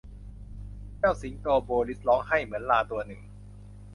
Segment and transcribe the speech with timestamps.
[0.99, 3.21] เจ้าสิงโตโบริสร้องไห้เหมือนลาตัวหนึ่ง